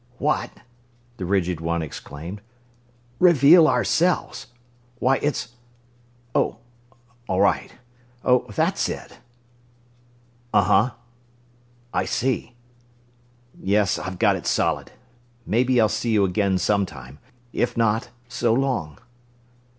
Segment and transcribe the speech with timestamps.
[0.17, 0.49] "What!"
[1.17, 2.41] the rigid one exclaimed.
[3.19, 4.47] "Reveal ourselves!
[4.97, 5.49] Why, it's...
[6.33, 6.57] Oh,
[7.29, 7.73] all right....
[8.25, 9.19] Oh, that's it....
[10.51, 10.91] Uh huh....
[11.93, 12.55] I see....
[13.61, 14.91] Yes, I've got it solid.
[15.45, 17.19] Maybe I'll see you again some time.
[17.53, 18.97] If not, so long!"